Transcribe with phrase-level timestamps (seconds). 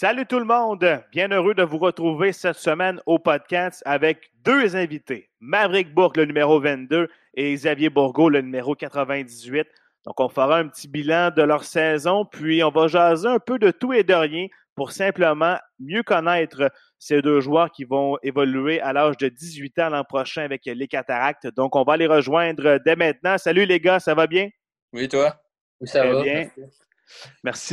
[0.00, 1.04] Salut tout le monde!
[1.12, 5.28] Bien heureux de vous retrouver cette semaine au podcast avec deux invités.
[5.40, 9.68] Maverick Bourque, le numéro 22, et Xavier Bourgault, le numéro 98.
[10.06, 13.58] Donc, on fera un petit bilan de leur saison, puis on va jaser un peu
[13.58, 18.80] de tout et de rien pour simplement mieux connaître ces deux joueurs qui vont évoluer
[18.80, 21.46] à l'âge de 18 ans l'an prochain avec les cataractes.
[21.48, 23.36] Donc, on va les rejoindre dès maintenant.
[23.36, 24.48] Salut les gars, ça va bien?
[24.94, 25.36] Oui, toi?
[25.78, 26.22] Oui, ça Très va.
[26.22, 26.48] bien.
[26.56, 26.80] Merci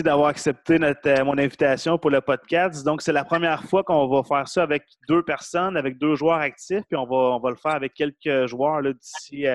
[0.03, 2.83] d'avoir accepté euh, mon invitation pour le podcast.
[2.83, 6.39] Donc, c'est la première fois qu'on va faire ça avec deux personnes, avec deux joueurs
[6.39, 9.45] actifs, puis on va, on va le faire avec quelques joueurs euh, d'ici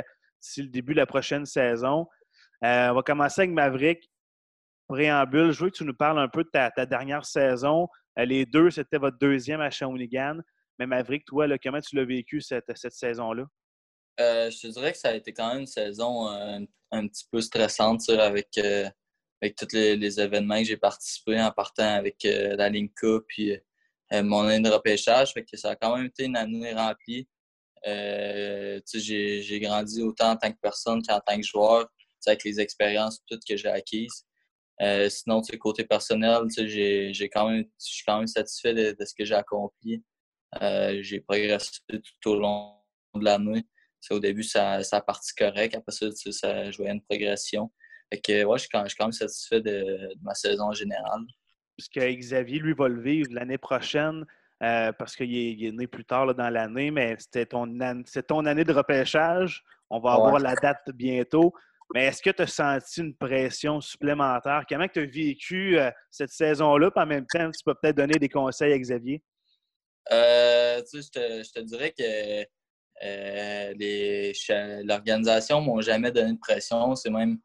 [0.62, 2.06] le début de la prochaine saison.
[2.64, 4.10] Euh, on va commencer avec Maverick.
[4.88, 7.88] Préambule, je veux que tu nous parles un peu de ta, dernière saison.
[8.16, 10.38] Les deux, c'était votre deuxième à Shawinigan.
[10.78, 13.44] Mais Maverick, toi, comment tu l'as vécu cette, saison-là?
[14.18, 18.06] Je te dirais que ça a été quand même une saison un, petit peu stressante
[18.10, 18.48] avec,
[19.42, 23.52] avec tous les, événements que j'ai participé en partant avec euh, la Cup puis
[24.12, 25.32] euh, mon année de repêchage.
[25.32, 27.28] Fait que ça a quand même été une année remplie.
[27.86, 31.88] Euh, j'ai, grandi autant en tant que personne qu'en tant que joueur,
[32.26, 34.24] avec les expériences toutes que j'ai acquises.
[34.80, 40.02] Euh, sinon, côté personnel, je suis quand même satisfait de, ce que j'ai accompli.
[40.60, 41.80] Euh, j'ai progressé
[42.20, 42.76] tout au long
[43.14, 43.64] de l'année.
[44.10, 45.74] Au début, ça, ça a parti correct.
[45.74, 47.70] Après ça, ça, je voyais une progression.
[48.12, 49.70] Fait que, ouais, je suis quand, même satisfait de,
[50.14, 51.22] de ma saison en général.
[51.78, 54.26] puisque Xavier, lui, va le vivre l'année prochaine
[54.62, 57.64] euh, parce qu'il est, il est né plus tard là, dans l'année, mais c'était ton,
[57.80, 59.62] an- ton année de repêchage.
[59.88, 60.42] On va avoir Ouais.
[60.42, 61.54] la date bientôt.
[61.94, 64.64] Mais est-ce que tu as senti une pression supplémentaire?
[64.68, 66.90] Comment tu as vécu euh, cette saison-là?
[66.90, 69.22] Puis en même temps, tu peux peut-être donner des conseils à Xavier.
[70.10, 72.42] Euh, tu sais, je te, je te dirais que
[73.04, 76.94] euh, l'organisation ne m'ont jamais donné de pression.
[76.94, 77.38] C'est même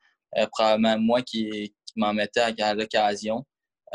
[0.52, 3.46] probablement moi qui, m'en mettais à, l'occasion.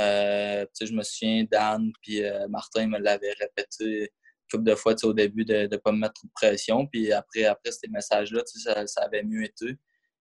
[0.00, 4.10] Euh, je me souviens, Dan puis euh, Martin me l'avaient répété
[4.52, 6.86] couple de fois au début de ne pas me mettre trop de pression.
[6.86, 9.76] Puis après, après ces messages-là, ça, ça avait mieux été.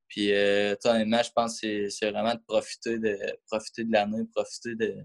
[0.08, 3.18] Puis, euh, honnêtement, je pense que c'est- vraiment de profiter de,
[3.48, 4.98] profiter de l'année, profiter de,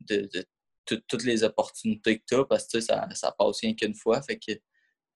[0.00, 0.44] de, de
[0.84, 4.22] tout- toutes les opportunités que tu as parce que ça, ça passe rien qu'une fois.
[4.22, 4.52] Fait que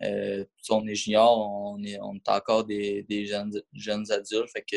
[0.02, 4.50] euh, on est junior, on est, on est encore des, des jeunes, jeunes adultes.
[4.52, 4.76] Fait que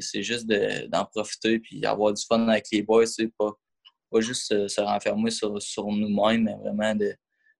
[0.00, 3.04] c'est juste de- d'en profiter puis avoir du fun avec les boys.
[3.38, 3.50] Pas,
[4.10, 7.14] pas juste se, se renfermer sur, sur nous-mêmes, mais vraiment de,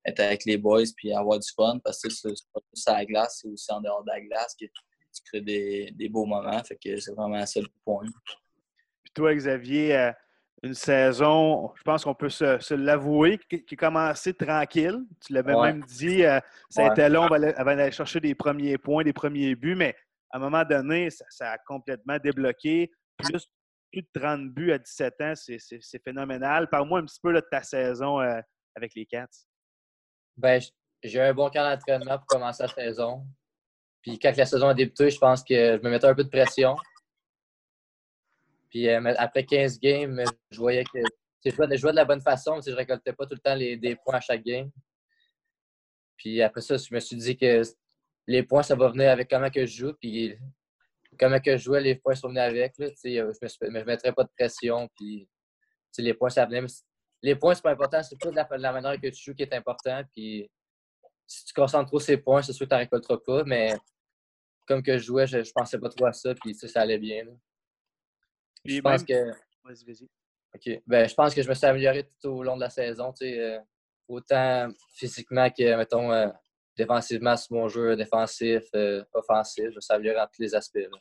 [0.07, 3.05] être avec les boys puis avoir du fun parce que c'est pas juste à la
[3.05, 6.63] glace, c'est aussi en dehors de la glace que tu crées des, des beaux moments.
[6.65, 8.05] Fait que c'est vraiment ça le point.
[9.03, 10.13] Puis toi, Xavier, euh,
[10.63, 14.99] une saison, je pense qu'on peut se, se l'avouer, qui, qui a commencé tranquille.
[15.25, 15.73] Tu l'avais Ouais.
[15.73, 16.41] même dit, euh,
[16.71, 19.77] ça a été long avant d'aller- avant d'aller chercher des premiers points, des premiers buts,
[19.77, 19.95] mais
[20.31, 22.91] à un moment donné, ça, a complètement débloqué.
[23.17, 23.47] Plus,
[23.91, 26.69] plus de 30 buts à 17 ans, c'est phénoménal.
[26.69, 28.41] Parle-moi un petit peu de ta saison euh,
[28.75, 29.27] avec les Cats.
[30.37, 30.61] Ben,
[31.03, 33.27] j'ai eu un bon camp d'entraînement pour commencer la saison.
[34.03, 36.29] Puis quand la saison a débuté, je pense que je me mettais un peu de
[36.29, 36.77] pression.
[38.71, 40.99] Puis euh, après 15 games, je voyais que
[41.45, 43.77] je jouais, de- de la bonne façon, mais je récoltais pas tout le temps les,
[43.77, 44.71] des points à chaque game.
[46.17, 47.63] Puis après ça, je me suis dit que
[48.29, 49.93] les points, ça va venir avec comment que je joue.
[49.95, 50.37] Puis
[51.19, 52.77] comment que je jouais, les points sont venus avec.
[52.79, 54.89] Là, euh, je ne me, mettrais pas de pression.
[54.97, 55.27] Puis
[55.99, 56.61] les points, ça venait.
[56.61, 56.69] mais
[57.23, 58.03] Les points, c'est pas important.
[58.03, 60.03] C'est plus la, la manière que tu joues qui est important.
[60.15, 60.49] Puis
[61.27, 63.45] si tu concentres trop ces points, c'est sûr que tu n'en récolteras pas.
[63.45, 63.75] Mais
[64.67, 66.35] comme que je jouais, je, je pensais pas trop à ça.
[66.35, 67.25] Puis ça allait bien.
[67.25, 67.33] là.
[68.63, 69.39] Puis Je pense même- que.
[69.65, 70.09] Vas-y, vas-y.
[70.55, 70.83] OK.
[70.87, 73.13] Ben, je pense que je me suis amélioré tout au long de la saison.
[73.23, 73.59] euh,
[74.07, 76.29] autant physiquement que, mettons, euh,
[76.79, 79.67] défensivement sur mon jeu défensif, euh, offensif.
[79.71, 80.77] Je amélioré en tous les aspects.
[80.79, 80.99] là.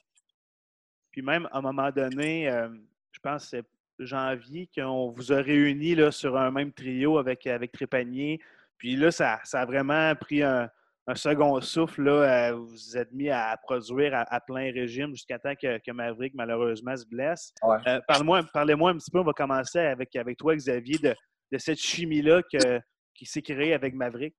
[1.11, 2.67] Puis même, à un moment donné, euh,
[3.11, 3.65] je pense que c'est
[3.99, 8.39] janvier qu'on vous a réunis là, sur un même trio avec, avec Trépanier.
[8.77, 10.69] Puis là, ça, ça a vraiment pris un,
[11.07, 12.03] un second souffle.
[12.03, 15.79] Là, Euh, vous vous êtes mis à produire à, à plein régime jusqu'à temps que,
[15.79, 17.53] que Maverick, malheureusement, se blesse.
[17.63, 17.77] Ouais.
[17.87, 19.19] Euh, parle-moi, parlez-moi un petit peu.
[19.19, 21.15] On va commencer avec, avec toi, Xavier, de,
[21.51, 22.79] de cette chimie-là que-
[23.15, 24.35] qui s'est créée avec Maverick.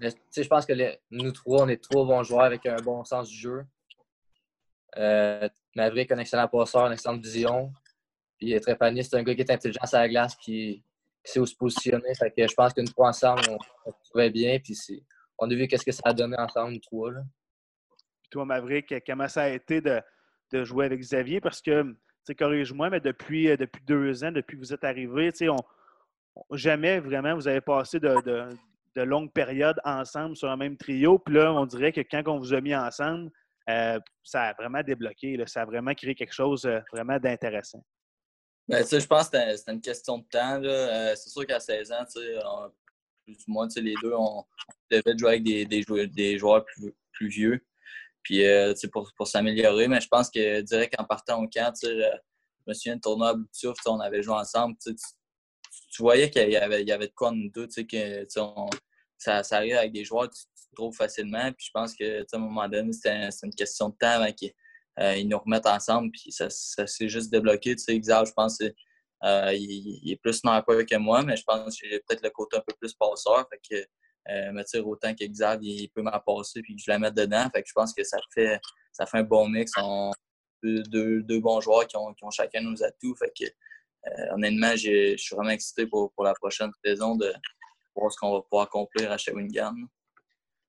[0.00, 0.72] Je pense que
[1.10, 3.64] nous trois, on est trois bons joueurs avec un bon sens du jeu.
[4.96, 7.72] Euh, Maverick, un excellent passeur, une excellente vision.
[8.38, 10.82] Puis euh, Trépanier, c'est un gars qui est intelligent sur la glace, qui,
[11.24, 12.14] sait où se positionner.
[12.14, 14.58] Fait que je pense que nous trois ensemble, on, se trouvait bien.
[14.58, 14.76] Puis
[15.38, 17.12] on a vu qu'est-ce que ça a donné ensemble, nous trois.
[17.12, 17.20] Là.
[18.22, 20.00] Puis toi, Maverick, comment ça a été de,
[20.52, 21.40] de jouer avec Xavier?
[21.40, 21.94] Parce que,
[22.38, 27.34] corrige-moi, mais depuis, euh, depuis deux ans, depuis que vous êtes arrivé, on- jamais vraiment
[27.34, 28.48] vous avez passé de, de-
[28.96, 31.18] de longues périodes ensemble sur un même trio.
[31.18, 33.30] Puis là, on dirait que quand on vous a mis ensemble,
[33.68, 35.38] euh, ça a vraiment débloqué.
[35.46, 37.84] ça a vraiment créé quelque chose euh, vraiment d'intéressant.
[38.68, 40.60] Ben, je pense que c'était une question de temps.
[40.62, 42.04] Euh, c'est sûr qu'à 16 ans,
[43.24, 44.44] plus ou moins, les deux, on,
[44.90, 46.64] devait jouer avec des, joueurs,
[47.12, 47.64] plus, vieux.
[48.22, 48.42] Puis,
[48.92, 49.86] pour, pour s'améliorer.
[49.86, 52.10] Mais je pense que direct en partant au camp, je
[52.66, 54.76] me souviens de tournoi à Bluetooth, on avait joué ensemble.
[55.90, 58.26] Tu voyais qu'il y avait, il y avait de quoi nous deux, que
[59.18, 60.44] ça, ça arrive avec des joueurs que tu,
[60.74, 61.50] trouves facilement.
[61.52, 64.52] Puis je pense que à un moment donné, c'est une question de temps avant qu'ils
[65.00, 66.10] euh, nous remettent ensemble.
[66.10, 67.74] Puis ça, ça s'est juste débloqué.
[67.76, 68.74] Tu sais, je pense qu'il
[69.24, 72.58] euh, il, est plus sniper que moi, mais je pense que j'ai peut-être le côté
[72.58, 73.48] un peu plus passeur.
[73.48, 73.86] Fait que
[74.30, 77.48] euh, me tire autant qu'Exav, il peut m'en passer puis que je la mette dedans.
[77.54, 78.60] Fait que je pense que ça fait,
[78.92, 79.72] ça fait un bon mix.
[79.78, 80.10] On,
[80.62, 83.14] deux, deux, bons joueurs qui ont, qui ont chacun nos atouts.
[83.16, 83.44] Fait que,
[84.30, 87.32] honnêtement, je suis vraiment excité pour, pour, la prochaine saison de
[87.94, 89.74] voir ce qu'on va pouvoir accomplir à Shawinigan.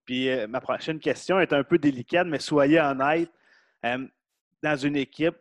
[0.06, 3.30] Puis euh, ma prochaine question est un peu délicate, mais soyez honnête.
[3.84, 5.36] dans une équipe,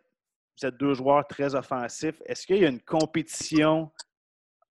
[0.58, 2.20] vous êtes deux joueurs très offensifs.
[2.26, 3.90] Est-ce qu'il y a une compétition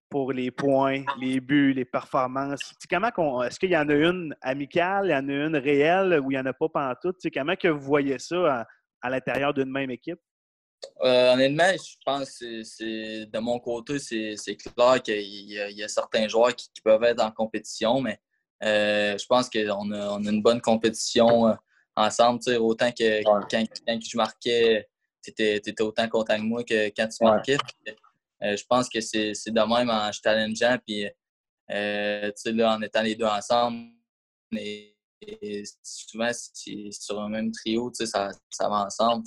[0.09, 2.73] pour les points, les buts, les performances?
[2.89, 6.31] comment est-ce qu'il y en a une amicale, il y en a une réelle ou
[6.31, 7.17] il n'y en a pas pantoute?
[7.21, 7.29] tout?
[7.33, 8.65] comment que vous voyez ça
[9.01, 10.19] à, l'intérieur d'une même équipe?
[11.03, 16.27] Euh, honnêtement, je pense que c'est, de mon côté, c'est, clair qu'il y, a, certains
[16.27, 18.19] joueurs qui, peuvent être en compétition, mais
[18.63, 21.53] euh, je pense qu'on a, une bonne compétition euh,
[21.95, 22.39] ensemble.
[22.59, 24.87] Autant que quand, je marquais,
[25.21, 27.57] tu étais, autant content que moi que quand tu marquais.
[28.43, 31.07] Euh, je pense que c'est de même en challengeant, puis
[31.67, 33.89] là, en étant les deux ensemble,
[34.53, 34.93] et,
[35.81, 39.25] souvent, sur un même trio, ça, ça va ensemble.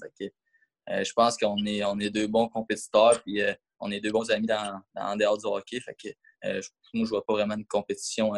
[0.89, 3.43] Je pense qu'on est, on est deux bons compétiteurs, puis
[3.81, 5.81] on est deux bons amis dans, en dehors du hockey.
[5.81, 6.09] Fait que,
[6.95, 8.33] moi, je vois pas vraiment une compétition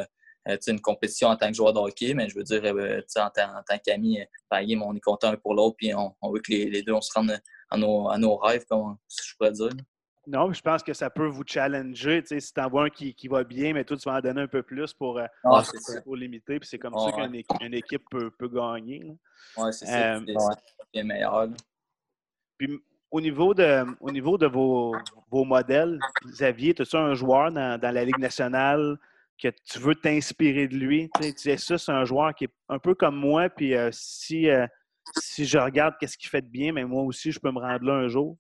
[0.67, 4.19] une compétition en tant que joueur de hockey, mais je veux dire, en, tant qu'ami,
[4.50, 7.38] on est content un pour l'autre, puis on, veut que les, deux, on se rende
[7.70, 9.70] à nos, à nos rêves, comme je pourrais dire.
[10.26, 12.23] Non, je pense que ça peut vous challenger.
[12.23, 14.17] Tu sais, si tu en vois un qui, qui, va bien, mais toi, tu vas
[14.17, 15.62] en donner un peu plus pour, euh, ah,
[16.05, 16.61] pour limiter.
[16.61, 19.03] Puis c'est comme ça qu'une équipe peut, peut gagner.
[19.56, 20.17] Oui, c'est ça.
[20.17, 20.20] Euh,
[20.94, 21.49] c'est meilleur.
[22.60, 22.78] Puis
[23.10, 28.98] au niveau de, vos, modèles, Xavier, as-tu un joueur dans, la Ligue nationale
[29.42, 31.08] que tu veux t'inspirer de lui?
[31.18, 33.48] Tu sais, ça, c'est un joueur qui est un peu comme moi.
[33.48, 34.46] Puis euh, si,
[35.18, 37.82] si je regarde qu'est-ce qu'il fait de bien, mais moi aussi, je peux me rendre
[37.86, 38.36] là un jour.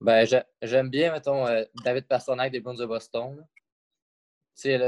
[0.00, 0.26] Ben,
[0.62, 3.46] j'aime bien, mettons, euh, David Pasternak des Bruins de Boston.
[4.54, 4.78] si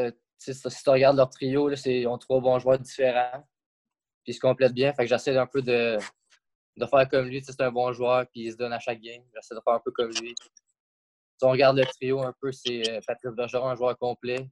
[0.41, 3.47] tu regardes leur trio, là, ils ont trois bons joueurs différents.
[4.25, 4.95] Puis ils se complètent bien.
[4.95, 5.99] Fait que j'essaie un peu de,
[6.77, 7.43] de faire comme lui.
[7.43, 9.23] C'est un bon joueur, puis il se donne à chaque game.
[9.35, 10.35] J'essaie de faire un peu comme lui.
[11.39, 14.49] Si on regarde le trio un peu, c'est euh, Patrice Bergeron, un joueur complet,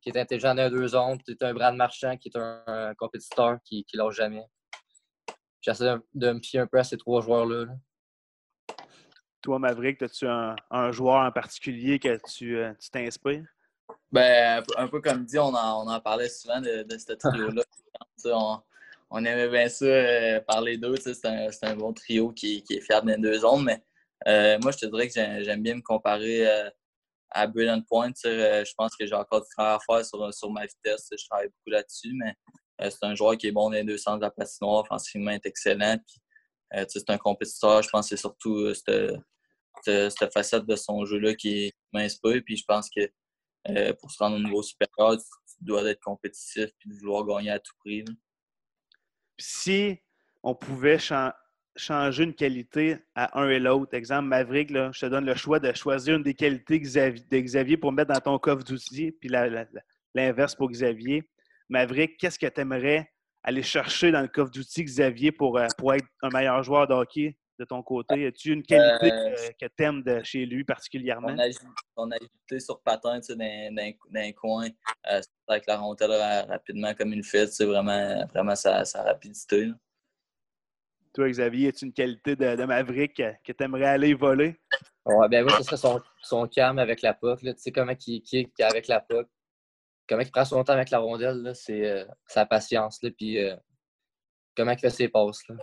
[0.00, 1.18] qui est intelligent dans deux zones.
[1.26, 4.46] C'est un Brad Marchand, qui est un, compétiteur qui ne lâche jamais.
[5.60, 7.64] J'essaie de, me fier un peu à ces trois joueurs-là.
[7.64, 7.72] là
[9.42, 13.46] toi, Maverick, as-tu un, joueur en particulier que tu euh, t'inspires?
[14.10, 17.62] Ben, un peu comme dit, on en, on en parlait souvent de, de ce trio-là.
[19.10, 20.96] On, aimait bien ça, euh, parler d'eux.
[20.96, 23.64] C'est un, un, bon trio qui, qui est fiable dans deux zones.
[23.64, 23.82] Mais
[24.26, 25.14] euh, moi, je te dirais que
[25.44, 26.46] j'aime bien me comparer
[27.30, 28.12] à Brilliant Point.
[28.24, 31.08] je pense que j'ai encore du travail à faire sur, sur ma vitesse.
[31.10, 32.14] Je travaille beaucoup là-dessus.
[32.14, 32.34] Mais
[32.90, 34.82] c'est un joueur qui est bon dans les deux sens de la patinoire.
[34.82, 35.98] Offensivement, est excellent.
[36.72, 37.82] c'est un compétiteur.
[37.82, 38.72] Je pense que c'est surtout
[39.84, 42.42] cette, facette de son jeu-là qui m'inspire.
[42.44, 43.08] Puis je pense que
[43.68, 47.58] euh, pour se rendre au niveau supérieur, tu, dois être compétitif et vouloir gagner à
[47.58, 48.04] tout prix.
[49.38, 49.98] Si
[50.42, 50.98] on pouvait
[51.76, 55.72] changer une qualité à un et l'autre, exemple, Maverick, je te donne le choix de
[55.72, 59.30] choisir une des qualités de Xavier pour mettre dans ton coffre d'outils, puis
[60.14, 61.22] l'inverse pour Xavier.
[61.68, 63.10] Maverick, qu'est-ce que tu aimerais
[63.42, 66.94] aller chercher dans le coffre d'outils, Xavier, pour, euh, pour être un meilleur joueur de
[66.94, 67.36] hockey?
[67.58, 68.26] De ton côté?
[68.26, 71.28] As-tu une qualité euh, que, tu aimes de chez lui particulièrement?
[71.96, 74.68] On a, ajouté sur patin dans, un coin
[75.10, 77.52] euh, avec la rondelle rapidement comme une fête.
[77.52, 79.70] C'est vraiment, vraiment sa, rapidité.
[81.14, 84.56] Toi, Xavier, as-tu une qualité de, Maverick que tu aimerais aller voler?
[85.04, 87.40] Ouais, ben oui, ce serait son, son calme avec la puck.
[87.40, 89.26] Tu sais comment il kick avec la puck.
[90.08, 93.02] Comment il prend son temps avec la rondelle, c'est euh, sa patience.
[93.02, 93.38] Là, puis
[94.56, 95.46] comment il fait ses passes.
[95.48, 95.56] Là.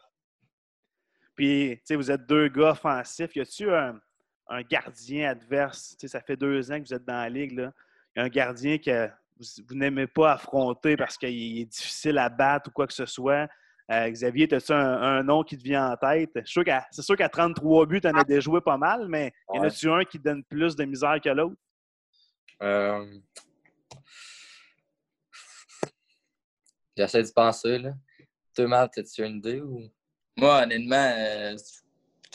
[1.36, 3.36] Puis, tu sais, vous êtes deux gars offensifs.
[3.36, 4.00] Y a-tu un,
[4.48, 5.96] un, gardien adverse?
[6.00, 7.54] Tu sais, ça fait deux ans que vous êtes dans la ligue.
[7.54, 7.72] Là.
[8.16, 12.70] Y a un gardien que vous, n'aimez pas affronter parce qu'il est difficile à battre
[12.70, 13.48] ou quoi que ce soit.
[13.92, 16.32] Euh, Xavier, as-tu un, nom qui te vient en tête?
[16.46, 19.64] C'est sûr qu'à 33 buts, tu en as déjà joué pas mal, mais y en
[19.64, 21.56] a-tu un qui donne plus de misère que l'autre?
[22.64, 23.20] Euh...
[26.98, 27.78] J'essaie de penser.
[27.78, 27.92] Là.
[28.56, 29.62] Thomas, as-tu une idée?
[29.62, 29.92] Ou...
[30.38, 31.56] Moi, honnêtement, euh,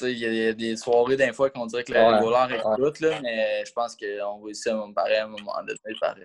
[0.02, 3.11] il y, a des soirées d'un fois qu'on dirait que le ouais, est ouais.
[3.11, 6.16] là, mais je pense qu'on réussit à me à un moment donné par,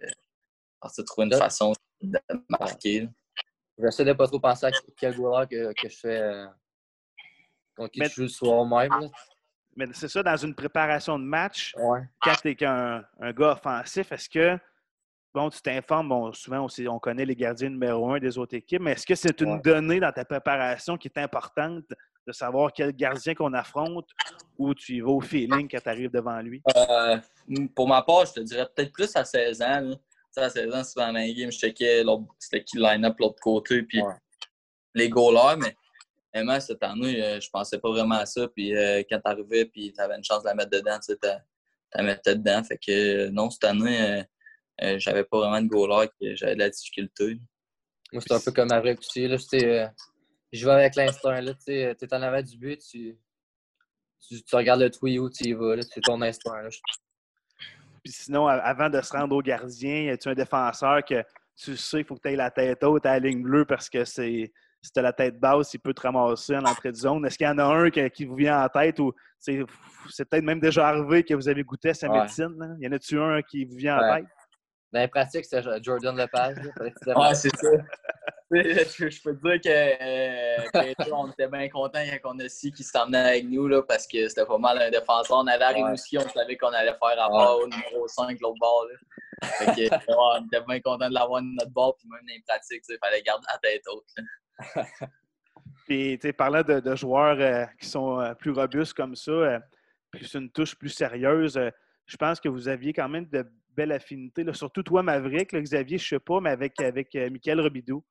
[0.80, 3.10] par se trouver une façon de marquer.
[3.78, 6.46] J'essaie de pas trop penser à quel goaler que, que je fais euh,
[7.76, 9.10] contre qui je joue le soir même.
[9.76, 11.76] Mais c'est ça, dans une préparation de match,
[12.22, 14.58] quand tu es un, un, gars offensif, est-ce que,
[15.36, 18.82] bon, tu t'informes, bon, souvent on, on, connaît les gardiens numéro un des autres équipes,
[18.82, 21.84] mais est-ce que c'est une donnée dans ta préparation qui est importante
[22.26, 24.10] de savoir quel gardien qu'on affronte
[24.58, 26.64] ou tu y vas au feeling quand tu arrives devant lui?
[26.78, 27.18] Euh,
[27.76, 29.92] pour ma part, je te dirais peut-être plus à 16 ans.
[30.38, 32.04] À 16 ans, souvent dans un game, je checkais
[32.40, 34.02] c'était qui le line-up l'autre côté, puis
[34.94, 35.76] les goalers, mais
[36.34, 38.48] vraiment, cette année, euh, je pensais pas vraiment à ça.
[38.48, 41.38] Puis euh, quand t'arrivais, puis t'avais une chance de la mettre dedans, tu sais,
[41.94, 42.64] la mettais dedans.
[42.64, 44.26] Fait que non, cette année,
[44.80, 47.40] j'avais pas vraiment de goaler, j'avais de la difficulté.
[48.12, 49.28] Moi, c'était un peu comme avec aussi.
[49.28, 49.38] Là,
[50.52, 51.42] je vais avec l'instinct.
[51.66, 53.18] Tu es en avant du but, tu,
[54.28, 55.82] tu, regardes le tuyau, tu y vas.
[55.82, 56.70] C'est ton instinct.
[58.04, 61.24] Puis sinon, avant de se rendre au gardien, y a-tu un défenseur que
[61.58, 63.90] tu sais qu'il faut que tu aies la tête haute à la ligne bleue parce
[63.90, 64.52] que c'est
[64.86, 67.26] si tu as la tête basse, il peut te ramasser en entrée de zone?
[67.26, 70.60] Est-ce qu'il y en a un qui, vous vient en tête ou c'est peut-être même
[70.60, 72.56] déjà arrivé que vous avez goûté à sa médecine?
[72.58, 72.68] Là?
[72.80, 74.26] Y en a-tu un qui vous vient en tête?
[74.92, 76.58] Dans les pratiques, c'est Jordan Lepage.
[76.80, 77.70] ouais, c'est ça.
[78.52, 82.86] je, peux te dire que, euh, on était bien contents quand on a su qu'il
[82.86, 85.38] s'emmenait avec nous là, parce que c'était pas mal un défenseur.
[85.38, 88.60] On avait la aussi, on savait qu'on allait faire à part au numéro 5 l'autre
[88.60, 88.86] bord.
[89.44, 92.44] Fait que, on était bien contents de l'avoir de notre bord, puis même dans les
[92.48, 94.16] pratiques, il fallait garder la tête haute.
[95.88, 99.60] puis, parlant de, de joueurs euh, qui sont euh, plus robustes comme ça,
[100.12, 101.60] puis c'est une touche plus sérieuse,
[102.06, 106.04] je pense que vous aviez quand même de belles affinités, surtout toi, Maverick, Xavier, je
[106.04, 108.04] ne sais pas, mais avec, avec Michael Robidoux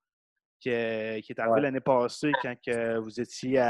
[0.61, 2.55] qui, est arrivé l'année passée quand
[3.03, 3.63] vous étiez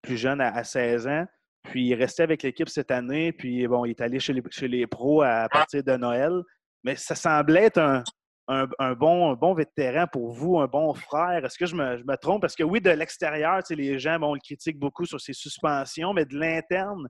[0.00, 1.26] plus jeune, à, 16 ans.
[1.64, 3.32] Puis il restait avec l'équipe cette année.
[3.32, 6.42] Puis bon, il est allé chez les, chez les pros à partir de Noël.
[6.82, 8.02] Mais ça semblait être
[8.48, 11.44] un, bon, bon vétéran pour vous, un bon frère.
[11.44, 12.40] Est-ce que je me, trompe?
[12.40, 16.24] Parce que oui, de l'extérieur, les gens bon, le critiquent beaucoup sur ses suspensions, mais
[16.24, 17.08] de l'interne,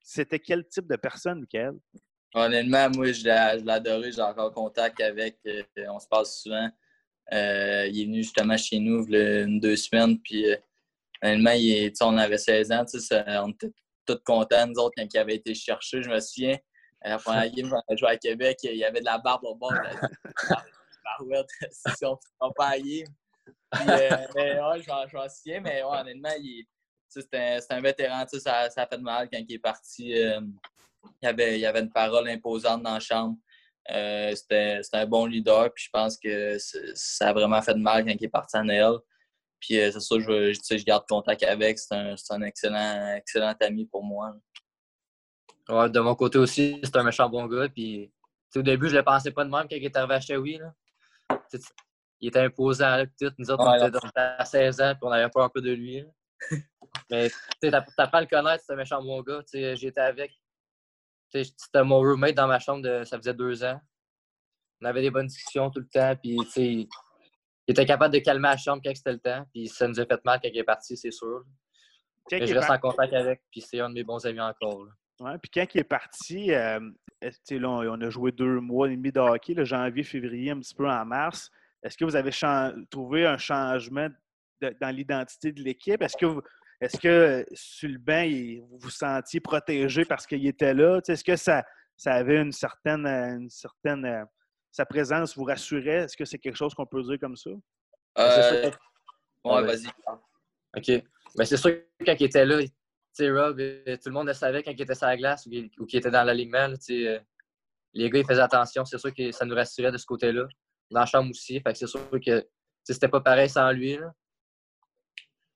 [0.00, 1.74] c'était quel type de personne, Michael?
[2.34, 4.12] Honnêtement, moi, je l'ai adoré.
[4.12, 5.38] J'ai encore contact avec.
[5.46, 6.68] Euh, on se passe souvent.
[7.32, 10.18] Euh, il est venu justement chez nous a une, deux semaines.
[10.20, 10.56] Puis, euh,
[11.22, 12.84] il on avait 16 ans.
[13.44, 13.70] on était
[14.06, 16.02] tous contents, nous autres, quand il avait été cherché.
[16.02, 16.58] Je me souviens,
[17.04, 19.72] la première game, on joué à Québec, il y avait de la barbe au bord.
[21.70, 26.30] Si on ne pas à euh, mais je m'en souviens, mais honnêtement,
[27.08, 28.24] c'est un, un, vétéran.
[28.26, 30.14] Ça, ça a fait mal quand il est parti.
[31.22, 33.36] Il, avait, il avait une parole imposante dans la chambre.
[33.90, 36.56] Euh, c'était un bon leader, puis je pense que
[36.94, 38.98] ça a vraiment fait de mal quand il est parti à Noël.
[39.58, 41.78] Puis euh, c'est ça, je, je, je, garde contact avec.
[41.78, 44.34] C'est un, un, excellent, excellent ami pour moi.
[45.68, 47.68] Ouais, de mon côté aussi, c'est un méchant bon gars.
[47.68, 48.12] Puis,
[48.56, 50.60] au début, je ne le pensais pas de même quand il est arrivé à Chewy.
[52.20, 52.96] Il était imposant.
[52.96, 53.32] Là, tout.
[53.38, 56.04] Nous autres, on était à 16 ans, puis on avait pas un peu de lui.
[57.10, 57.30] Mais
[57.60, 59.42] tu apprends à le connaître, c'est un méchant bon gars.
[59.52, 60.32] J'étais avec
[61.32, 63.80] c'était mon roommate dans ma chambre, de, ça faisait deux ans.
[64.80, 66.88] On avait des bonnes discussions tout le temps, puis il
[67.68, 70.24] était capable de calmer la chambre quand c'était le temps, puis ça nous a fait
[70.24, 71.44] mal quand il est parti, c'est sûr.
[72.30, 74.86] Mais je reste en contact avec, puis c'est un de mes bons amis encore.
[75.20, 76.80] Ouais, puis quand il est parti, euh,
[77.20, 80.74] là, on a joué deux mois et demi de hockey, le janvier, février, un petit
[80.74, 81.50] peu en mars.
[81.82, 82.30] Est-ce que vous avez
[82.90, 84.08] trouvé un changement
[84.80, 86.00] dans l'identité de l'équipe?
[86.02, 86.42] Est-ce que vous,
[86.82, 88.26] est-ce que sur le banc,
[88.68, 91.00] vous vous sentiez protégé parce qu'il était là?
[91.06, 91.64] Est-ce que ça,
[91.96, 94.04] ça avait une certaine, une certaine.
[94.04, 94.24] Euh,
[94.72, 96.04] sa présence vous rassurait?
[96.04, 97.50] Est-ce que c'est quelque chose qu'on peut dire comme ça?
[98.18, 98.70] Euh...
[99.44, 99.86] Ouais, vas-y.
[99.86, 100.88] OK.
[100.88, 101.04] Mais
[101.36, 102.56] ben, c'est sûr que quand il était là,
[103.20, 105.46] Rob, euh, tout le monde le savait quand il était sur la glace
[105.78, 106.68] ou qu'il était dans l'alignement.
[106.90, 107.20] Euh,
[107.94, 108.84] les gars, ils faisaient attention.
[108.84, 110.48] C'est sûr que ça nous rassurait de ce côté-là.
[110.90, 111.60] Dans la chambre aussi.
[111.60, 112.44] Fait que c'est sûr que
[112.82, 113.98] c'était pas pareil sans lui.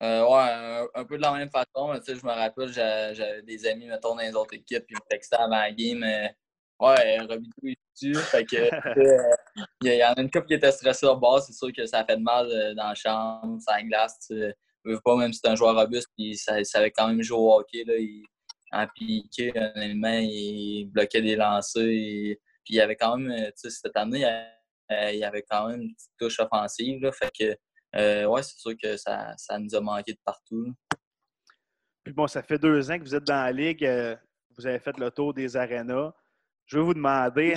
[0.02, 1.94] Euh, ouais, un, peu de la même façon.
[2.06, 5.36] je me rappelle, j'avais des amis, mettons, dans les autres équipes, puis ils me textaient
[5.36, 6.02] avant la game.
[6.02, 6.28] Euh,
[6.80, 8.14] ouais, Robidou est dessus.
[8.14, 8.56] Fait que,
[8.98, 9.32] euh,
[9.82, 11.40] il y, en a une couple qui était stressée au bas.
[11.40, 14.18] C'est sûr que ça fait de mal dans la chambre, ça glace.
[14.28, 14.34] Tu
[14.84, 17.84] veux pas, même si c'est un joueur robuste, ça, savait quand même jouer au hockey.
[17.86, 18.22] Là, il,
[18.72, 21.82] en piqué, honnêtement, il bloquait des lancers.
[21.82, 22.38] puis
[22.68, 24.26] il y avait quand même, tu sais, cette année,
[24.90, 27.00] il y avait quand même une petite touche offensive.
[27.00, 27.56] Là, fait que
[27.96, 30.72] euh, oui, c'est sûr que ça, nous a manqué de partout.
[32.04, 33.84] Puis bon, ça fait deux ans que vous êtes dans la ligue.
[33.84, 34.14] Euh,
[34.56, 36.12] vous avez fait le tour des arénas.
[36.66, 37.54] Je veux vous demander,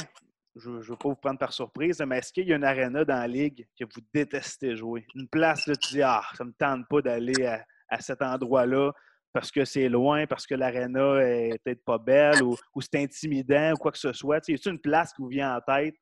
[0.55, 3.03] je ne veux pas vous prendre par surprise, mais est-ce qu'il y a une aréna
[3.05, 5.05] dans la ligue que vous détestez jouer?
[5.15, 7.45] Une place, là, tu dis, ah, ça ne me tente pas d'aller
[7.89, 8.91] à, cet endroit-là.
[9.33, 13.77] parce que c'est loin, parce que l'aréna est peut-être pas belle ou, c'est intimidant ou
[13.77, 14.47] quoi que ce soit?
[14.47, 15.95] Y a une place qui vous vient en tête?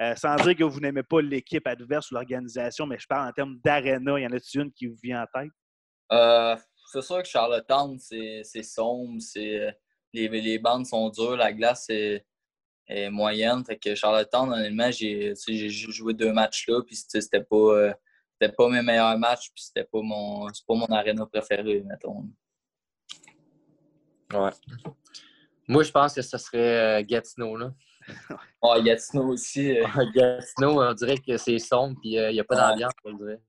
[0.00, 3.32] Euh, sans dire que vous n'aimez pas l'équipe adverse ou l'organisation, mais je parle en
[3.32, 4.18] termes d'aréna.
[4.18, 5.52] Y en a-t-il une qui vous vient en tête?
[6.12, 6.56] Euh,
[6.90, 9.20] c'est sûr que Charlottetown, c'est sombre.
[9.36, 11.36] Les, les bandes sont dures.
[11.36, 12.24] La glace est,
[13.10, 13.62] moyenne.
[13.64, 15.34] Fait que Charlottetown, honnêtement, j'ai
[15.68, 16.82] joué deux matchs là.
[16.82, 17.92] Puis c'était pas, euh,
[18.56, 19.50] pas mes meilleurs matchs.
[19.54, 22.26] Puis c'était pas mon, pas mon aréna préféré, mettons.
[24.32, 24.50] Ouais.
[25.68, 27.74] Moi, je pense que ce serait Gatineau, là.
[28.62, 29.78] Oh, Gatineau aussi.
[29.78, 29.86] Euh.
[30.14, 33.40] Gatineau, on dirait que c'est sombre, puis il n'y a pas d'ambiance, on dirait.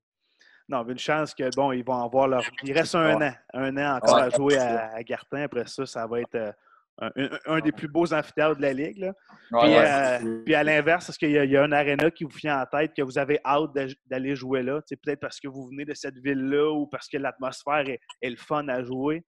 [0.69, 2.43] Non, une chance que, bon, ils vont avoir leur.
[2.63, 3.33] Il reste un an.
[3.53, 5.41] Un an encore à jouer à, à, Gartin.
[5.41, 9.11] Après ça, ça va être euh, un, des plus beaux amphithéâtres de la Ligue.
[9.53, 12.93] Euh, puis, à l'inverse, est-ce qu'il y, a un aréna qui vous vient en tête
[12.95, 13.71] que vous avez hâte
[14.05, 14.81] d'aller jouer là?
[14.87, 18.37] Peut-être parce que vous venez de cette ville-là ou parce que l'atmosphère est, est, le
[18.37, 19.23] fun à jouer?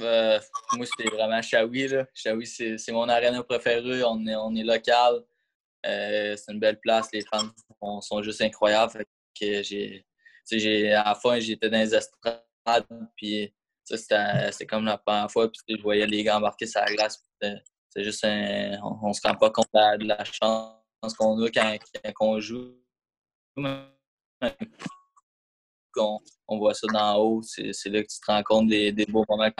[0.00, 0.38] Euh,
[0.74, 1.88] moi, c'était vraiment Shawi.
[2.14, 4.02] Shawi, c'est mon aréna préférée.
[4.04, 5.24] On est, on est local.
[5.86, 7.08] Euh, c'est une belle place.
[7.12, 7.50] Les fans
[8.00, 9.02] sont, juste incroyables.
[9.02, 9.04] à
[11.04, 12.44] la fin, j'étais dans les estrades.
[13.16, 13.52] Puis,
[13.84, 15.50] c'était comme la première fois.
[15.50, 17.24] Puis, je voyais les gars embarquer sur la glace.
[17.40, 21.78] C'est juste on, ne se rend pas compte de la, chance qu'on a quand,
[22.20, 22.74] on joue.
[25.96, 29.24] On, voit ça d'en haut, c'est là que tu te rends compte des, des beaux
[29.28, 29.50] moments.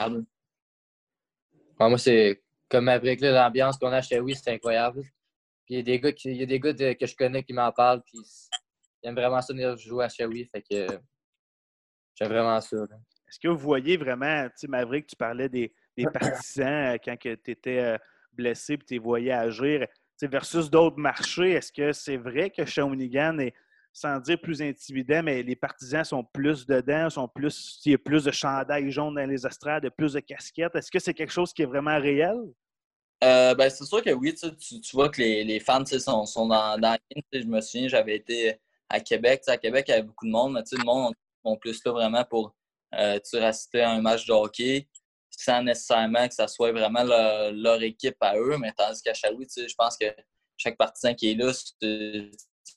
[1.79, 5.01] moi, c'est comme avec l'ambiance qu'on a à Chewy, c'est incroyable.
[5.65, 7.53] Puis il y a des gars, qui, y a des gars que je connais qui
[7.53, 8.19] m'en parlent, puis
[9.03, 10.45] ils aiment vraiment ça venir jouer à Chewy.
[10.45, 10.87] Fait que
[12.15, 12.77] j'aime vraiment ça.
[12.77, 17.15] Est-ce que vous voyez vraiment, tu sais, Maverick, tu parlais des, des partisans euh, quand
[17.17, 17.97] tu étais euh,
[18.33, 19.85] blessé et tu les voyais agir,
[20.21, 23.53] versus d'autres marchés, est-ce que c'est vrai que Shawinigan est
[23.99, 27.97] sans dire plus intimidant, mais les partisans sont plus dedans, sont plus, il y a
[27.97, 30.75] plus de chandails jaunes dans les estrades, plus de casquettes.
[30.75, 32.37] Est-ce que c'est quelque chose qui est vraiment réel?
[33.23, 36.97] Euh, ben, c'est sûr que oui, tu, vois que les, fans sont, sont dans, dans
[37.33, 38.57] Je me souviens, j'avais été
[38.87, 39.43] à Québec.
[39.47, 41.13] À Québec, il y avait beaucoup de monde, mais le monde
[41.45, 42.55] est plus là vraiment pour
[42.95, 44.87] euh, assister à un match de hockey
[45.29, 48.57] sans nécessairement que ça soit vraiment leur, équipe à eux.
[48.57, 50.05] Mais tandis qu'à Chaloui, je pense que
[50.57, 51.51] chaque partisan qui est là,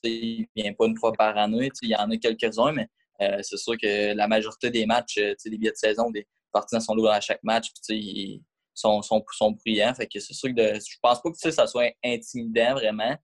[0.03, 1.69] il ne vient pas une fois par année.
[1.81, 2.87] Il y en a quelques-uns, mais
[3.21, 6.81] euh, c'est sûr que la majorité des matchs, euh, des billets de saison, des partisans
[6.81, 7.71] sont là à chaque match.
[7.89, 8.41] ils
[8.73, 9.93] sont, sont, sont bruyants.
[9.93, 13.15] Fait que c'est sûr que je pense pas que ça soit intimidant vraiment.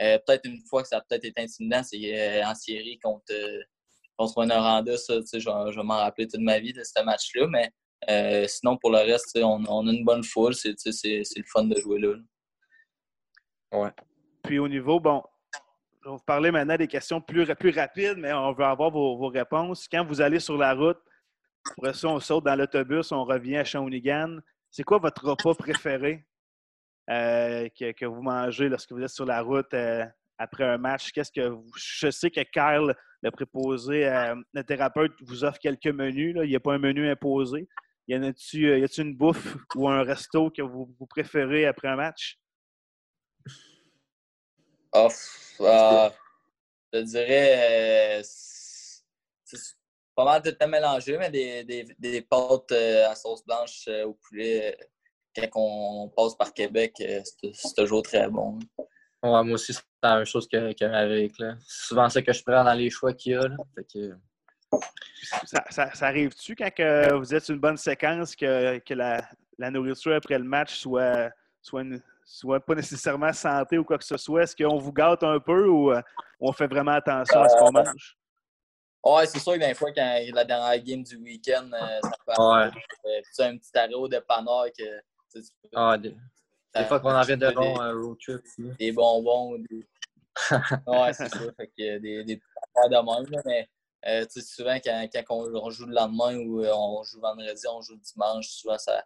[0.00, 3.34] Euh, peut-être une fois que ça a peut-être été intimidant, c'est en série contre,
[4.16, 4.96] contre Rwanda.
[4.96, 7.46] Ça, je, je vais m'en rappeler toute ma vie de ce match-là.
[7.48, 10.54] Mais sinon, pour le reste, on, on, a une bonne foule.
[10.54, 12.14] C'est le fun de jouer là.
[13.72, 13.90] Ouais.
[14.42, 15.22] Puis au niveau, bon,
[16.02, 19.28] je vais vous parler maintenant des questions plus, plus rapides, mais on veut avoir vos,
[19.28, 19.86] réponses.
[19.86, 20.98] Quand vous allez sur la route,
[21.76, 24.38] après ça, on saute dans l'autobus, on revient à Shawinigan.
[24.70, 26.24] C'est quoi votre repas préféré
[27.10, 30.06] euh, que, vous mangez lorsque vous êtes sur la route euh,
[30.38, 31.12] après un match?
[31.12, 36.34] Qu'est-ce que Je sais que Kyle, le préposé, euh, le thérapeute, vous offre quelques menus.
[36.42, 37.68] Il n'y a pas un menu imposé.
[38.08, 42.39] Y a-t-il une bouffe ou un resto que vous, vous préférez après un match?
[44.92, 45.08] Ah,
[46.92, 49.76] je dirais, euh, c'est
[50.16, 54.06] pas mal de temps mélangé, mais des, des, des pâtes euh, à sauce blanche euh,
[54.06, 54.76] au poulet,
[55.36, 58.58] quand on passe par Québec, c'est toujours très bon.
[59.22, 61.34] moi aussi, c'est la même chose que, que avec.
[61.36, 63.48] C'est souvent ça que je prends dans les choix qu'il y a.
[65.70, 69.20] Ça, ça, arrive-tu quand que vous êtes une bonne séquence que, que la,
[69.58, 74.04] la, nourriture après le match soit, soit une, soit pas nécessairement santé ou quoi que
[74.04, 74.44] ce soit.
[74.44, 76.00] Est-ce qu'on vous gâte un peu ou euh,
[76.38, 78.16] on fait vraiment attention à ce qu'on mange?
[79.04, 82.40] Ouais, c'est sûr que des fois, quand la dernière game du week-end, euh, ça fait
[82.40, 83.46] ouais.
[83.46, 85.00] un petit arrêt de panard que.
[85.74, 86.14] Ah, des,
[86.86, 88.42] fois qu'on arrête de long un road trip.
[88.78, 89.58] Des bonbons.
[89.58, 89.88] Des...
[90.86, 91.38] ouais, c'est ça.
[91.56, 92.42] Fait que des, des
[92.76, 93.42] affaires de même.
[93.44, 93.68] mais
[94.06, 98.48] euh, souvent, quand, quand on, joue le lendemain ou on joue vendredi, on joue dimanche,
[98.48, 99.04] souvent ça,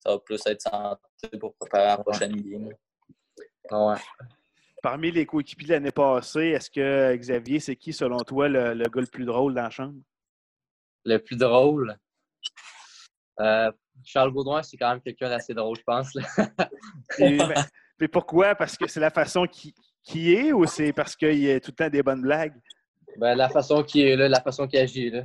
[0.00, 2.70] ça va plus être santé pour préparer la prochaine game.
[3.70, 3.96] Ouais.
[4.82, 8.84] Parmi les coéquipiers de l'année passée, est-ce que Xavier, c'est qui, selon toi, le, le,
[8.84, 9.98] gars le plus drôle dans la chambre?
[11.04, 11.96] Le plus drôle?
[13.40, 13.70] Euh,
[14.04, 16.16] Charles Baudouin, c'est quand même quelqu'un d'assez drôle, je pense.
[17.18, 17.38] et,
[18.00, 18.54] mais, pourquoi?
[18.54, 21.72] Parce que c'est la façon qui, qui est ou c'est parce qu'il y a tout
[21.72, 22.54] le temps des bonnes blagues?
[23.16, 25.10] Ben, la façon qui est là, la façon qu'il agit.
[25.10, 25.24] Là.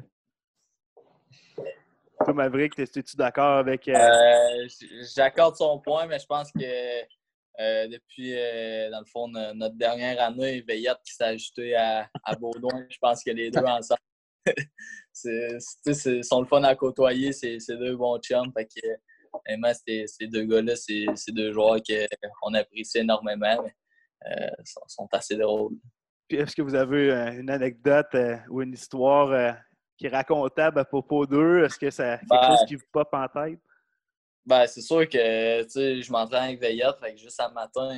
[2.26, 3.88] Toi, Maverick, es-tu d'accord avec.
[3.88, 3.94] Euh...
[3.94, 4.68] euh
[5.16, 6.62] j'accorde son point, mais je pense que
[7.60, 12.36] euh, depuis, euh, dans le fond, notre dernière année, Veillette qui s'est ajouté à, à
[12.36, 14.00] Baudouin, je pense que les deux ensemble,
[15.12, 18.52] c'est, sont le fun à côtoyer, c'est deux bons chums.
[18.54, 21.78] Fait que, ces, deux gars-là, c'est deux joueurs
[22.42, 23.66] qu'on apprécie énormément.
[24.26, 25.76] Euh, sont, sont, assez drôles.
[26.30, 29.58] Puis est-ce que vous avez une anecdote euh, ou une histoire
[30.04, 31.64] qui est racontable à propos d'eux?
[31.64, 33.60] Est-ce que c'est quelque ben, chose qui vous pop en tête?
[34.46, 36.98] Ben, c'est sûr que je m'entraîne avec Veillette.
[37.00, 37.98] Fait que juste un matin,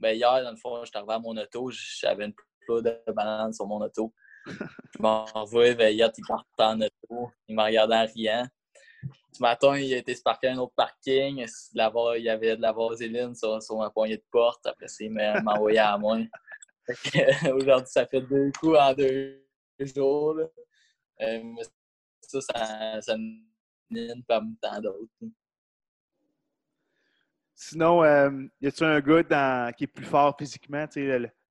[0.00, 2.34] ben, hier, dans le fond, je suis arrivé à mon auto, j'avais une
[2.66, 4.12] plat de bananes sur mon auto.
[4.96, 7.30] Je m'envoie Veillette, il partait en auto.
[7.46, 8.46] Il m'a regardé en riant.
[9.32, 11.46] Ce matin, il a été parquer à un autre parking.
[11.74, 14.66] Il y avait de la vaseline sur, sur ma poignée de porte.
[14.66, 16.18] Après ça, il m'a envoyé à moi.
[17.54, 19.44] Aujourd'hui, ça fait deux coups en deux
[19.80, 20.36] jours.
[21.22, 21.54] Euh,
[22.22, 25.08] ça, ça, ça me parmi tant d'autres.
[27.54, 30.86] Sinon, euh, y a-tu un gars qui est plus fort physiquement?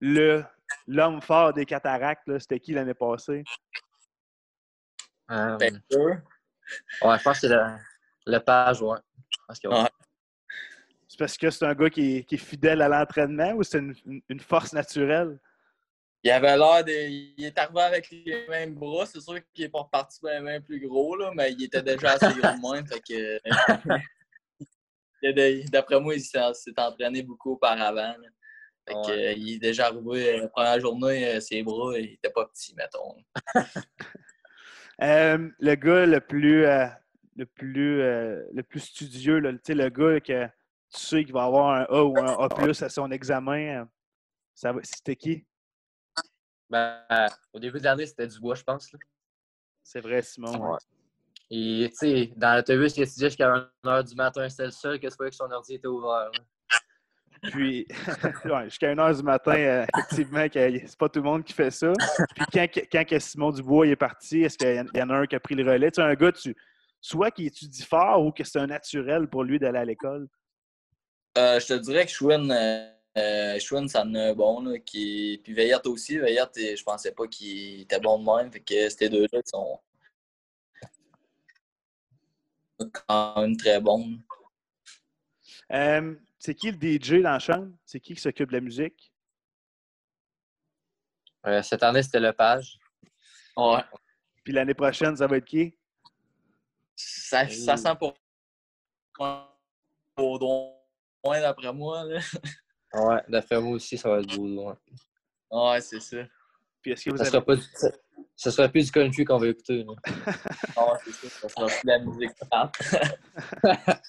[0.02, 0.44] Le,
[0.88, 3.44] l'homme fort des cataractes, c'était qui l'année passée?
[5.32, 5.58] Euh,
[7.02, 7.78] Ouais, je pense que c'est le,
[8.26, 8.98] le page, ouais.
[11.08, 13.80] C'est parce que c'est un gars qui est, qui est fidèle à l'entraînement ou c'est
[13.80, 15.40] une, une, force naturelle?
[16.24, 16.92] Il avait l'air de.
[17.38, 19.06] Il est arrivé avec les mêmes bras.
[19.06, 22.14] C'est sûr qu'il n'est pas reparti les mains plus gros, là, mais il était déjà
[22.14, 22.84] assez gros de moins.
[22.86, 23.40] Fait que.
[25.72, 26.40] D'après moi, il s'est
[26.78, 28.16] entraîné beaucoup auparavant.
[28.88, 32.46] Fait que, il est déjà arrivé la première journée, euh, ses bras, il n'était pas
[32.46, 33.16] petit, mettons.
[35.02, 36.88] Euh, le gars le plus, euh,
[37.36, 41.70] le plus, euh, le plus studieux, là, le gars que tu sais qu'il va avoir
[41.70, 42.50] un A ou un A
[42.86, 43.88] à son examen,
[44.84, 45.46] c'était qui?
[46.70, 47.00] Ben,
[47.54, 48.92] au début de l'année, c'était Dubois, je pense.
[49.84, 50.78] C'est vrai, Simon.
[51.50, 54.48] Et, tu sais, dans l'autobus, il étudiait jusqu'à 1h du matin.
[54.50, 56.30] C'était le seul que que son ordi était ouvert.
[57.42, 57.88] Puis,
[58.66, 61.92] jusqu'à 1h du matin, euh, effectivement, c'est pas tout le monde qui fait ça.
[62.36, 65.40] Puis, quand, quand Simon Dubois est parti, est-ce qu'il y en a un qui a
[65.40, 65.90] pris le relais?
[65.90, 66.56] Tu sais, un gars, tu,
[67.02, 70.28] soit qui étudie fort ou que c'est un naturel pour lui d'aller à l'école?
[71.38, 74.62] Euh, je te dirais que Schwinn, euh, Schwinn ça en a un bon.
[74.62, 75.42] Là, qui...
[75.44, 76.18] Puis Veillette aussi.
[76.18, 78.52] Veillette, je pensais pas qu'il était bon de même.
[78.52, 79.80] Fait que ces deux-là sont
[82.88, 84.20] quand même très bons.
[85.72, 87.72] Euh, c'est qui le DJ dans la chambre?
[87.86, 89.12] C'est qui qui s'occupe de la musique?
[91.46, 92.80] Euh, cette année, c'était le page.
[93.56, 93.84] Ouais.
[94.44, 95.78] Puis l'année prochaine, ça va être qui?
[96.96, 98.14] Ça, ça sent pour
[100.18, 100.72] Baudouin,
[101.24, 102.04] d'après moi.
[102.04, 102.20] Là.
[102.94, 104.78] Ouais, d'après moi aussi, ça va être Baudouin.
[105.52, 106.18] Ouais, c'est ça.
[106.82, 107.32] Puis est-ce que vous ça avez...
[107.32, 107.64] sera pas du...
[108.36, 109.86] ça sera plus du country qu'on va écouter.
[109.86, 109.94] ouais,
[111.06, 111.30] c'est ça.
[111.30, 112.32] Ça sera plus la musique.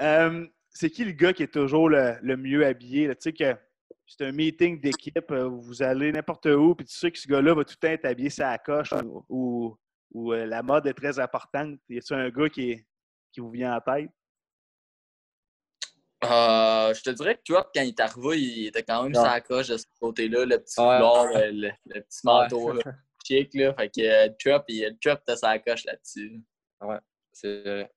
[0.00, 3.08] Euh, c'est qui le gars qui est toujours le, mieux habillé?
[3.10, 3.56] Tu sais que
[4.06, 7.54] c'est un meeting d'équipe, euh, vous allez n'importe où, puis tu sais que ce gars-là
[7.54, 8.92] va tout le temps être habillé sa coche
[9.28, 9.78] ou,
[10.16, 11.78] euh, la mode est très importante.
[11.88, 12.84] Y a-t-il un gars qui,
[13.30, 14.10] qui vous vient en tête?
[16.28, 19.68] Je te dirais que toi, quand il est arrivé, il était quand même sa coche
[19.68, 22.72] de ce côté-là, le petit foulard, le, petit manteau
[23.26, 23.54] chic.
[23.54, 23.74] Là.
[23.74, 26.40] Fait que le Trump, il, le Trump était sa coche là-dessus.
[26.80, 26.98] Ouais,
[27.32, 27.90] c'est vrai.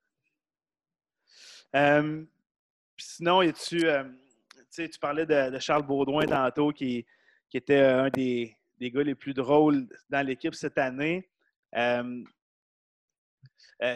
[1.76, 2.24] Euh,
[2.98, 4.04] sinon, y tu euh,
[4.72, 7.06] tu parlais de, Charles Baudouin tantôt, qui,
[7.50, 11.30] qui était un des, des, gars les plus drôles dans l'équipe cette année.
[11.76, 12.24] Euh,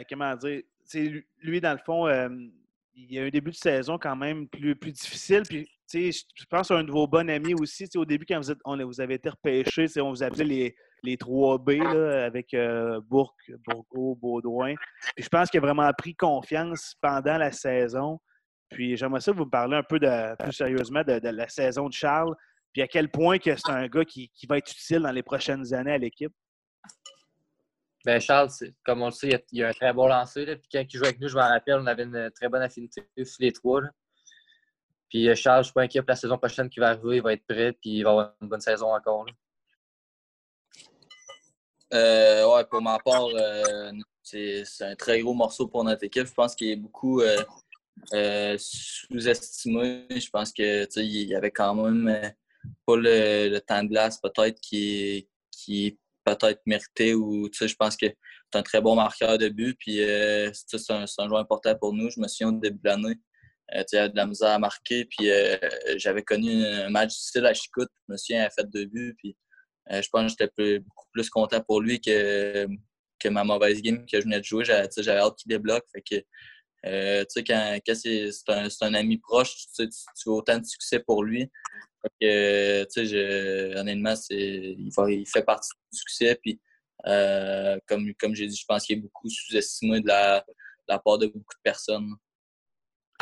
[0.10, 0.62] comment dire?
[1.40, 2.08] lui, dans le fond,
[3.10, 5.44] il y a un début de saison quand même plus, plus difficile.
[5.48, 7.88] Puis, je pense à un de vos bons amis aussi.
[7.96, 11.18] Au début, quand vous, êtes, on, vous avez été repêché, on vous appelait les, les
[11.18, 11.82] 3B
[12.26, 13.52] avec euh, Bourque,
[13.94, 14.76] Baudouin.
[15.16, 18.20] Puis je pense qu'il a vraiment pris confiance pendant la saison.
[18.70, 22.34] Puis j'aimerais ça vous parler un peu de, plus sérieusement de, la saison de Charles,
[22.72, 25.74] puis à quel point que c'est un gars qui, va être utile dans les prochaines
[25.74, 26.32] années à l'équipe.
[28.04, 28.50] Ben Charles,
[28.84, 30.46] comme on le sait, il a, a un très bon lancer.
[30.46, 33.04] Puis quand il jouait avec nous, je me rappelle, on avait une très bonne affinité
[33.24, 33.82] sur les trois.
[35.10, 37.22] Puis euh, Charles, je suis pas inquiet pour la saison prochaine qui va arriver, il
[37.22, 39.26] va être prêt, puis il va avoir une bonne saison encore.
[41.94, 43.92] Euh, ouais, pour ma part, euh,
[44.24, 46.28] c'est un très gros morceau pour notre équipe.
[46.28, 50.08] Je pense qu'il est beaucoup euh, sous-estimé.
[50.10, 52.34] Je pense que il y avait quand même
[52.86, 58.60] pas le, temps de glace peut-être qui, qui peut-être mérité ou je pense que c'est
[58.60, 59.78] un très bon marqueur de but.
[59.80, 59.98] Puis
[60.54, 62.10] c'est un, joueur important pour nous.
[62.10, 63.16] Je me souviens au début de l'année.
[63.74, 65.06] il avait de la misère à marquer.
[65.06, 65.30] Puis
[65.98, 67.88] j'avais connu un match difficile à Chicout.
[68.08, 69.16] Je me souviens, il a fait deux buts.
[69.18, 69.36] Puis
[69.92, 72.68] euh, je pense que j'étais beaucoup plus content pour lui que,
[73.20, 74.64] que ma mauvaise game que je venais de jouer.
[74.66, 75.86] J'avais hâte qu'il débloque.
[75.92, 76.24] Fait que,
[76.84, 81.00] tu sais, quand, c'est un, un, ami proche, tu, tu, tu, as autant de succès
[81.00, 81.50] pour lui.
[82.20, 86.40] que, tu sais, honnêtement, il, il, fait partie du succès.
[86.42, 86.60] Puis,
[87.06, 90.46] comme, comme j'ai dit, je pense qu'il est beaucoup sous-estimé de la,
[90.88, 92.16] la part de beaucoup de personnes.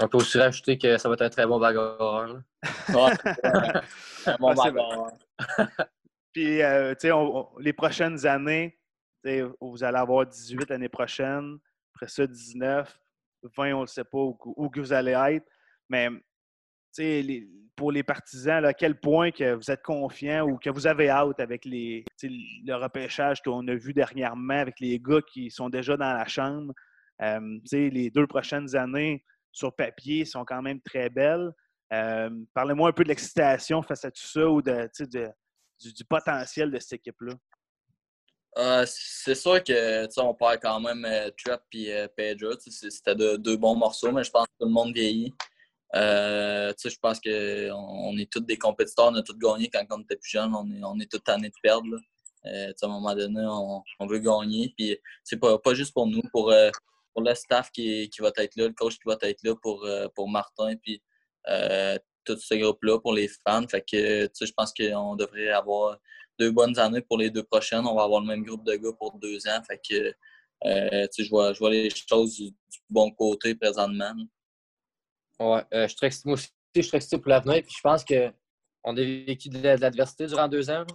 [0.01, 2.41] On peut aussi rajouter que ça va être un très bon bagarreur.
[2.87, 5.11] un bon bagarreur.
[6.31, 7.13] Puis, euh, tu sais,
[7.59, 8.79] les prochaines années,
[9.59, 11.57] vous allez avoir 18 l'année prochaine,
[11.93, 12.99] après ça 19,
[13.43, 15.45] 20, on ne sait pas où, où, vous allez être.
[15.89, 16.09] Mais
[17.75, 21.39] pour les partisans, à quel point que vous êtes confiants ou que vous avez hâte
[21.39, 26.13] avec les, le repêchage qu'on a vu dernièrement avec les gars qui sont déjà dans
[26.13, 26.73] la chambre.
[27.21, 31.51] Euh, les deux prochaines années, sur papier, sont quand même très belles.
[31.91, 34.89] Euh, parlez-moi un peu de l'excitation face à tout ça ou de,
[35.79, 37.33] du, potentiel de cette équipe-là.
[38.59, 41.07] Euh, c'est sûr que on perd quand même
[41.43, 42.51] Trap et Pedro.
[42.59, 45.33] C'était deux bons morceaux, mais je pense que tout le monde vieillit.
[45.93, 50.31] je pense qu'on est tous des compétiteurs, on a tous gagné quand on était plus
[50.31, 51.87] jeune, on est, on est tous tannés de perdre.
[52.45, 53.41] à un moment donné,
[53.99, 54.73] on, veut gagner.
[54.77, 56.53] Puis c'est pas, pas juste pour nous, pour,
[57.13, 59.83] pour le staff qui, qui, va être là, le coach qui va être là pour,
[59.85, 61.01] euh, pour Martin, puis
[61.47, 63.67] euh, tout ce groupe-là pour les fans.
[63.67, 65.97] Fait que, je pense qu'on devrait avoir
[66.39, 67.85] deux bonnes années pour les deux prochaines.
[67.85, 69.61] On va avoir le même groupe de gars pour deux ans.
[69.67, 70.13] Fait que,
[70.65, 72.51] euh, je, vois, je vois les choses du,
[72.89, 74.13] bon côté présentement.
[75.39, 77.61] Ouais, je suis très excité, moi aussi, je suis excité pour l'avenir.
[77.63, 80.85] Puis je pense qu'on a vécu de l'adversité durant deux ans.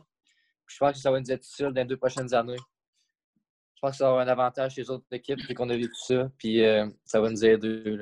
[0.66, 2.58] je pense que ça va nous être utile dans les deux prochaines années
[3.84, 5.94] pense que ça va avoir un avantage chez les autres équipes, puis qu'on a vécu
[5.94, 7.98] ça, puis euh, ça va nous aider.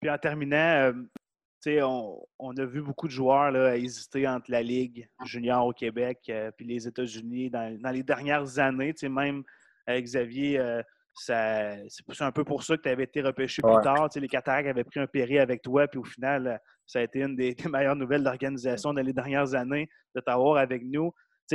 [0.00, 0.92] Puis en terminant, euh,
[1.66, 6.18] on, on, a vu beaucoup de joueurs là, hésiter entre la Ligue junior au Québec
[6.28, 8.94] et puis les États-Unis dans, les dernières années.
[9.02, 9.42] Même
[9.86, 10.80] avec Xavier,
[11.14, 11.32] c'est
[12.20, 14.08] un peu pour ça que tu avais été repêché plus tard.
[14.14, 17.36] les Cataractes avaient pris un péril avec toi, puis au final, ça a été une
[17.36, 21.12] des, meilleures nouvelles d'organisation dans les dernières années de t'avoir avec nous.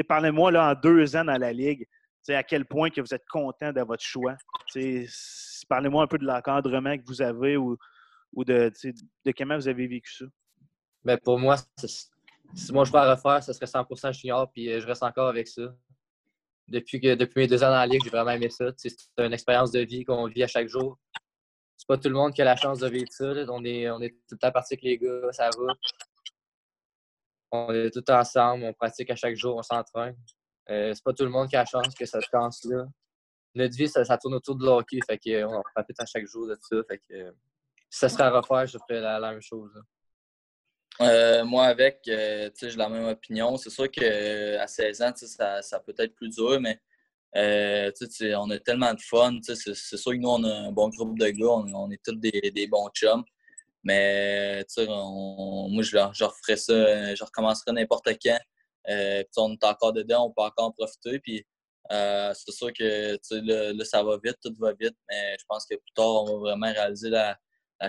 [0.08, 1.88] Parlez-moi en deux ans dans la Ligue
[2.34, 4.36] à quel point que vous êtes content de votre choix?
[5.70, 7.78] Parlez-moi un peu de l'encadrement que vous avez ou,
[8.36, 8.72] ou de,
[9.26, 10.26] de comment vous avez vécu ça?
[11.04, 11.56] Ben pour moi,
[12.54, 15.48] si moi je vais refaire, ce serait 100% junior, puis euh, je reste encore avec
[15.48, 15.74] ça.
[16.68, 18.66] Depuis, que, depuis mes deux ans dans la Ligue, j'ai vraiment aimé ça.
[18.76, 20.98] C'est une expérience de vie qu'on vit à chaque jour.
[21.78, 23.32] C'est pas tout le monde qui a la chance de vivre ça.
[23.50, 25.74] On, est, on est tout le temps parti avec les gars, ça va.
[27.52, 30.18] On est tout ensemble, on pratique à chaque jour, on s'entraîne.
[30.72, 32.88] Euh, c'est pas tout le monde qui a la chance que cette chance-là.
[33.54, 35.00] Notre vie, ça, tourne autour de l'hockey.
[35.08, 36.78] Fait qu'on profite à chaque jour de ça.
[36.90, 37.55] Fait que si
[37.90, 39.72] ça serait à refaire, je ferais la, même chose.
[41.02, 43.58] Euh, moi, avec, euh, j'ai la même opinion.
[43.58, 46.80] C'est sûr qu'à 16 ans, ça, ça peut être plus dur, mais
[47.36, 49.40] on a tellement de fun.
[49.44, 51.48] C'est sûr que nous, on a un bon groupe de gars.
[51.48, 53.24] On, est tous des, des, bons chums.
[53.84, 58.40] Mais moi, je, je referais ça, je recommencerais n'importe quand.
[58.90, 61.20] Euh, on est encore dedans, on peut encore en profiter.
[61.20, 61.46] Puis,
[61.92, 63.18] euh, c'est sûr que
[63.74, 66.52] là, ça va vite, tout va vite, mais je pense que plus tard, on va
[66.52, 67.38] vraiment réaliser la,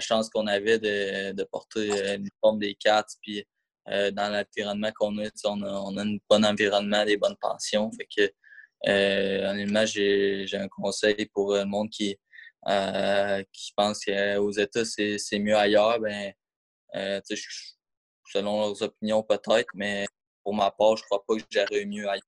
[0.01, 3.07] chance qu'on avait de, porter euh, l'uniforme des Cats.
[3.23, 3.45] Puis,
[3.87, 7.91] dans l'environnement qu'on a, on a, un bon environnement, des bonnes pensions.
[7.93, 12.17] Fait que, honnêtement, j'ai un conseil pour le monde qui,
[13.53, 16.01] qui pense qu'aux États, c'est mieux ailleurs.
[16.01, 16.33] Ben,
[18.33, 20.07] selon leurs opinions, peut-être, mais
[20.43, 22.23] pour ma part, je crois pas que j'aurais eu mieux ailleurs.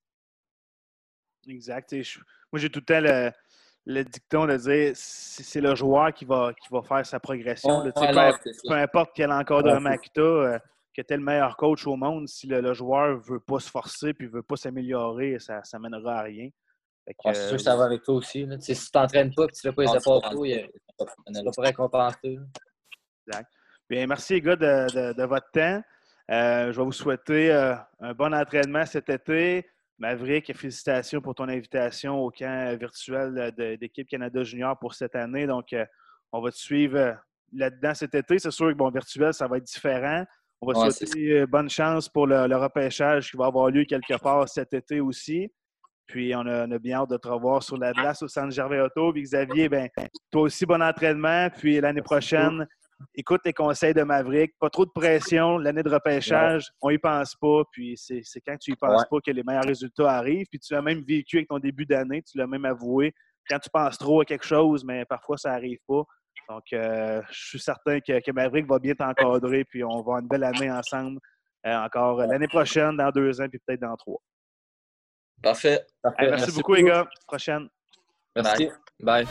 [1.47, 1.93] Exact.
[2.53, 3.33] moi, j'ai tout le temps le,
[4.05, 7.83] dicton de dire c'est le joueur qui va, qui va faire sa progression.
[7.83, 10.59] peu, importe quel encadrement que tu as, euh,
[10.95, 13.71] que tu es le meilleur coach au monde, si le, joueur ne veut pas se
[13.71, 16.49] forcer et ne veut pas s'améliorer, ça ne mènera à rien.
[17.07, 18.47] c'est sûr que ça va avec toi aussi.
[18.61, 21.63] Si tu t'entraînes pas et tu ne fais pas les efforts tu ne vas pas
[21.63, 22.39] récompenser.
[23.27, 23.51] Exact.
[23.89, 25.83] Bien, merci les gars de votre temps.
[26.31, 29.67] Euh, je vais vous souhaiter euh, un bon entraînement cet été.
[29.99, 35.47] Maverick, félicitations pour ton invitation au camp virtuel d'équipe Canada Junior pour cette année.
[35.47, 35.85] Donc, euh,
[36.33, 37.17] on va te suivre
[37.53, 38.39] là-dedans cet été.
[38.39, 40.25] C'est sûr que bon, virtuel, ça va être différent.
[40.61, 44.49] On va te souhaiter bonne chance pour le, repêchage qui va avoir lieu quelque part
[44.49, 45.51] cet été aussi.
[46.07, 49.13] Puis on a, bien hâte de te revoir sur la glace au Centre Gervais Auto.
[49.13, 49.89] Puis Xavier, ben,
[50.31, 51.49] toi aussi, bon entraînement.
[51.51, 52.67] Puis l'année prochaine,
[53.15, 54.53] écoute les conseils de Maverick.
[54.59, 55.59] Pas trop de pression.
[55.59, 57.63] L'année de repêchage, on y pense pas.
[57.73, 60.47] Puis c'est quand tu y penses pas que les meilleurs résultats arrivent.
[60.51, 62.23] Puis tu as même vécu avec ton début d'année.
[62.23, 63.15] Tu l'as même avoué.
[63.49, 66.03] Quand tu penses trop à quelque chose, mais parfois ça n'arrive pas.
[66.49, 69.65] Donc, euh, je suis certain que, Maverick va bien t'encadrer.
[69.65, 71.19] Puis on va avoir une belle année ensemble.
[71.67, 74.21] Euh, encore l'année prochaine, dans deux ans, puis peut-être dans trois.
[75.43, 75.85] Parfait.
[76.19, 77.09] merci, beaucoup, les gars.
[77.27, 77.69] Prochaine.
[78.35, 78.71] Merci.
[79.01, 79.27] Bye.